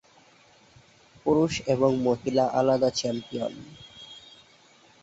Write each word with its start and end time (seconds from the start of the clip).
পুরুষ 1.25 1.53
এবং 1.65 1.91
মহিলা 2.07 2.45
আলাদা 2.59 2.89
চ্যাম্পিয়ন। 2.91 3.53